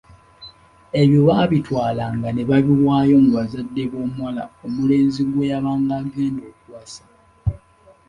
[1.01, 7.03] Ebyo babitwalanga ne babiwaayo mu bazadde b’omuwala omulenzi gwe yabanga agenda okuwasa.